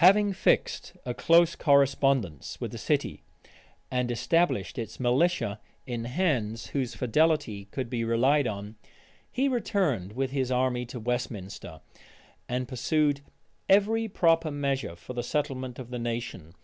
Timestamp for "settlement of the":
15.22-15.98